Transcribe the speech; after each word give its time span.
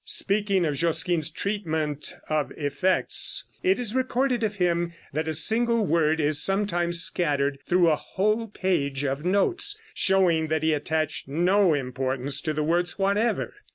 Speaking 0.03 0.65
of 0.65 0.73
Josquin's 0.77 1.29
treatment 1.29 2.15
of 2.27 2.51
effects, 2.57 3.43
it 3.61 3.77
is 3.77 3.93
recorded 3.93 4.43
of 4.43 4.55
him 4.55 4.93
that 5.13 5.27
a 5.27 5.33
single 5.35 5.85
word 5.85 6.19
is 6.19 6.41
sometimes 6.41 6.99
scattered 7.03 7.59
through 7.67 7.87
a 7.87 7.95
whole 7.97 8.47
page 8.47 9.05
of 9.05 9.23
notes, 9.23 9.77
showing 9.93 10.47
that 10.47 10.63
he 10.63 10.73
attached 10.73 11.27
no 11.27 11.75
importance 11.75 12.41
to 12.41 12.51
the 12.51 12.63
words 12.63 12.97
whatever. 12.97 13.53